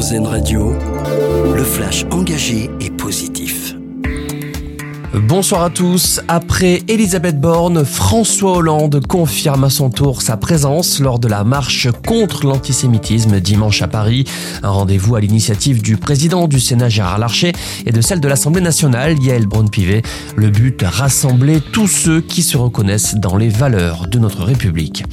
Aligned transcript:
Radio, 0.00 0.72
le 1.54 1.62
flash 1.62 2.06
engagé 2.10 2.70
et 2.80 2.88
positif. 2.88 3.74
Bonsoir 5.12 5.62
à 5.62 5.68
tous. 5.68 6.22
Après 6.26 6.82
Elisabeth 6.88 7.38
Borne, 7.38 7.84
François 7.84 8.56
Hollande 8.56 9.06
confirme 9.06 9.64
à 9.64 9.68
son 9.68 9.90
tour 9.90 10.22
sa 10.22 10.38
présence 10.38 11.00
lors 11.00 11.18
de 11.18 11.28
la 11.28 11.44
marche 11.44 11.88
contre 12.06 12.46
l'antisémitisme 12.46 13.40
dimanche 13.40 13.82
à 13.82 13.88
Paris. 13.88 14.24
Un 14.62 14.70
rendez-vous 14.70 15.16
à 15.16 15.20
l'initiative 15.20 15.82
du 15.82 15.98
président 15.98 16.48
du 16.48 16.60
Sénat 16.60 16.88
Gérard 16.88 17.18
Larcher 17.18 17.52
et 17.84 17.92
de 17.92 18.00
celle 18.00 18.20
de 18.20 18.28
l'Assemblée 18.28 18.62
nationale 18.62 19.22
Yael 19.22 19.46
Braun-Pivet. 19.46 20.00
Le 20.34 20.48
but, 20.48 20.82
rassembler 20.82 21.60
tous 21.60 21.88
ceux 21.88 22.22
qui 22.22 22.42
se 22.42 22.56
reconnaissent 22.56 23.16
dans 23.16 23.36
les 23.36 23.50
valeurs 23.50 24.06
de 24.06 24.18
notre 24.18 24.44
République. 24.44 25.04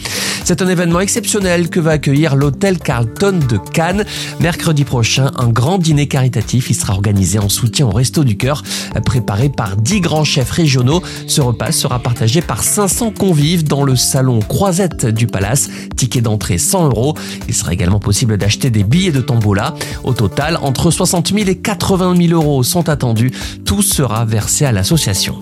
C'est 0.48 0.62
un 0.62 0.70
événement 0.70 1.02
exceptionnel 1.02 1.70
que 1.70 1.82
va 1.82 1.92
accueillir 1.92 2.38
l'hôtel 2.38 2.80
Carlton 2.80 3.38
de 3.50 3.58
Cannes. 3.58 4.06
Mercredi 4.40 4.86
prochain, 4.86 5.30
un 5.36 5.50
grand 5.50 5.78
dîner 5.78 6.08
caritatif. 6.08 6.70
Il 6.70 6.74
sera 6.74 6.94
organisé 6.94 7.38
en 7.38 7.50
soutien 7.50 7.86
au 7.86 7.90
Resto 7.90 8.24
du 8.24 8.38
Cœur, 8.38 8.64
préparé 9.04 9.50
par 9.50 9.76
10 9.76 10.00
grands 10.00 10.24
chefs 10.24 10.52
régionaux. 10.52 11.04
Ce 11.28 11.42
repas 11.42 11.74
sera 11.74 12.00
partagé 12.00 12.40
par 12.40 12.64
500 12.64 13.12
convives 13.12 13.66
dans 13.66 13.84
le 13.84 13.98
salon 13.98 14.40
Croisette 14.40 15.06
du 15.06 15.28
Palace. 15.28 15.70
Ticket 15.98 16.22
d'entrée 16.22 16.58
100 16.58 16.86
euros. 16.86 17.16
Il 17.50 17.54
sera 17.54 17.74
également 17.74 18.00
possible 18.00 18.38
d'acheter 18.38 18.70
des 18.70 18.86
billets 18.86 19.12
de 19.12 19.20
tombola. 19.20 19.76
Au 20.06 20.14
total, 20.14 20.60
entre 20.62 20.92
60 20.92 21.34
000 21.34 21.50
et 21.50 21.58
80 21.58 22.16
000 22.26 22.42
euros 22.42 22.64
sont 22.64 22.88
attendus. 22.88 23.34
Tout 23.66 23.82
sera 23.82 24.24
versé 24.24 24.64
à 24.64 24.72
l'association. 24.72 25.40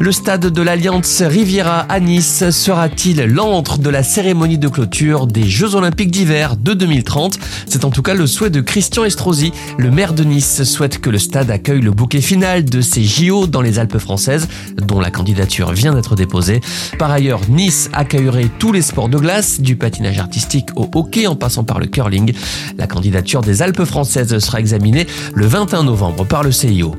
Le 0.00 0.12
stade 0.12 0.46
de 0.46 0.62
l'Alliance 0.62 1.22
Riviera 1.22 1.80
à 1.80 1.98
Nice 1.98 2.50
sera-t-il 2.50 3.20
l'antre 3.24 3.78
de 3.78 3.90
la 3.90 4.04
cérémonie 4.04 4.56
de 4.56 4.68
clôture 4.68 5.26
des 5.26 5.48
Jeux 5.48 5.74
Olympiques 5.74 6.12
d'hiver 6.12 6.56
de 6.56 6.72
2030 6.72 7.36
C'est 7.66 7.84
en 7.84 7.90
tout 7.90 8.02
cas 8.02 8.14
le 8.14 8.28
souhait 8.28 8.48
de 8.48 8.60
Christian 8.60 9.04
Estrosi. 9.04 9.52
Le 9.76 9.90
maire 9.90 10.12
de 10.12 10.22
Nice 10.22 10.62
souhaite 10.62 11.00
que 11.00 11.10
le 11.10 11.18
stade 11.18 11.50
accueille 11.50 11.80
le 11.80 11.90
bouquet 11.90 12.20
final 12.20 12.64
de 12.64 12.80
ces 12.80 13.02
JO 13.02 13.48
dans 13.48 13.60
les 13.60 13.80
Alpes 13.80 13.98
françaises, 13.98 14.46
dont 14.76 15.00
la 15.00 15.10
candidature 15.10 15.72
vient 15.72 15.92
d'être 15.92 16.14
déposée. 16.14 16.60
Par 16.96 17.10
ailleurs, 17.10 17.40
Nice 17.48 17.90
accueillerait 17.92 18.50
tous 18.60 18.70
les 18.70 18.82
sports 18.82 19.08
de 19.08 19.18
glace, 19.18 19.60
du 19.60 19.74
patinage 19.74 20.20
artistique 20.20 20.68
au 20.76 20.88
hockey 20.94 21.26
en 21.26 21.34
passant 21.34 21.64
par 21.64 21.80
le 21.80 21.86
curling. 21.86 22.34
La 22.76 22.86
candidature 22.86 23.40
des 23.40 23.62
Alpes 23.62 23.84
françaises 23.84 24.38
sera 24.38 24.60
examinée 24.60 25.08
le 25.34 25.46
21 25.46 25.82
novembre 25.82 26.24
par 26.24 26.44
le 26.44 26.52
CIO. 26.52 26.94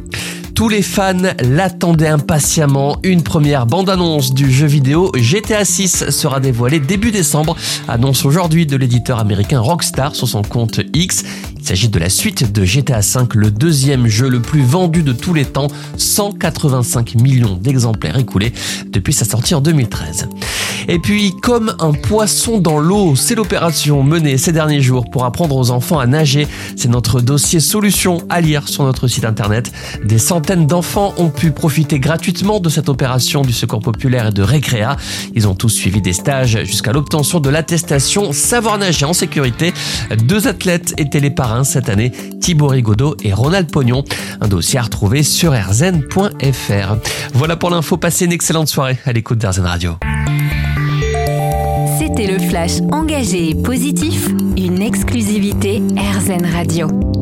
Tous 0.60 0.68
les 0.68 0.82
fans 0.82 1.16
l'attendaient 1.40 2.10
impatiemment. 2.10 2.98
Une 3.04 3.24
première 3.24 3.66
bande-annonce 3.66 4.34
du 4.34 4.52
jeu 4.52 4.68
vidéo 4.68 5.10
GTA 5.16 5.64
6 5.64 6.10
sera 6.10 6.42
dévoilée 6.42 6.82
début 6.82 7.12
décembre, 7.12 7.56
annonce 7.88 8.26
aujourd'hui 8.26 8.66
de 8.66 8.76
l'éditeur 8.76 9.20
américain 9.20 9.62
Rockstar 9.62 10.18
sur 10.18 10.28
son 10.28 10.42
compte 10.42 10.82
X. 10.94 11.24
Il 11.58 11.66
s'agit 11.66 11.88
de 11.88 11.98
la 11.98 12.10
suite 12.10 12.52
de 12.52 12.66
GTA 12.66 13.00
V, 13.00 13.22
le 13.36 13.52
deuxième 13.52 14.08
jeu 14.08 14.28
le 14.28 14.42
plus 14.42 14.62
vendu 14.62 15.02
de 15.02 15.14
tous 15.14 15.34
les 15.34 15.46
temps, 15.46 15.70
185 15.96 17.16
millions 17.16 17.56
d'exemplaires 17.56 18.18
écoulés 18.18 18.52
depuis 18.88 19.14
sa 19.14 19.24
sortie 19.24 19.56
en 19.56 19.62
2013. 19.62 20.28
Et 20.92 20.98
puis, 20.98 21.36
comme 21.36 21.76
un 21.80 21.92
poisson 21.92 22.58
dans 22.58 22.80
l'eau, 22.80 23.16
c'est 23.16 23.36
l'opération 23.36 24.02
menée 24.02 24.40
ces 24.40 24.52
derniers 24.52 24.82
jours 24.82 25.06
pour 25.12 25.24
apprendre 25.24 25.56
aux 25.56 25.70
enfants 25.70 26.00
à 26.00 26.08
nager. 26.08 26.48
C'est 26.76 26.90
notre 26.90 27.22
dossier 27.22 27.60
solution 27.60 28.24
à 28.28 28.42
lire 28.42 28.68
sur 28.68 28.84
notre 28.84 29.08
site 29.08 29.24
internet. 29.24 29.72
Des 30.04 30.18
centaines 30.18 30.66
d'enfants 30.66 31.14
ont 31.18 31.30
pu 31.30 31.52
profiter 31.52 32.00
gratuitement 32.00 32.60
de 32.60 32.70
cette 32.70 32.90
opération 32.90 33.44
du 33.44 33.54
Secours 33.54 33.82
populaire 33.82 34.30
et 34.30 34.32
de 34.32 34.42
Récréa. 34.42 34.98
Ils 35.36 35.48
ont 35.48 35.54
tous 35.54 35.70
suivi 35.70 36.02
des 36.02 36.12
stages 36.12 36.64
jusqu'à 36.64 36.92
l'obtention 36.92 37.40
de 37.40 37.52
l'attestation 37.52 38.34
Savoir 38.34 38.80
nager 38.80 39.06
en 39.06 39.14
sécurité. 39.14 39.74
Deux 40.24 40.48
athlètes 40.48 40.96
étaient 40.98 41.20
les 41.20 41.30
parrains 41.30 41.66
cette 41.66 41.90
année, 41.90 42.12
Thibaut 42.42 42.68
Rigaudot 42.68 43.16
et 43.24 43.32
Ronald 43.32 43.72
Pognon. 43.72 44.04
Un 44.42 44.48
dossier 44.48 44.80
à 44.80 44.82
retrouver 44.82 45.22
sur 45.22 45.54
rzn.fr. 45.54 46.96
Voilà 47.36 47.56
pour 47.58 47.70
l'info. 47.70 47.96
Passez 47.98 48.26
une 48.26 48.32
excellente 48.32 48.70
soirée 48.70 48.98
à 49.06 49.14
l'écoute 49.14 49.38
d'RZN 49.38 49.66
Radio. 49.66 49.96
C'était 52.00 52.28
le 52.28 52.40
flash 52.40 52.80
engagé 52.94 53.50
et 53.50 53.56
positif, 53.56 54.30
une 54.56 54.82
exclusivité 54.82 55.82
RZN 55.98 56.46
Radio. 56.46 57.19